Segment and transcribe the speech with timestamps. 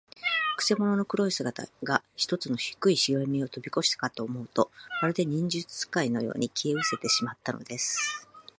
[0.57, 8.27] くせ者の黒い姿が、ひとつの低いしげみをとびこしたかと思うと、まるで、忍術使いのように、消えうせてしまったのです。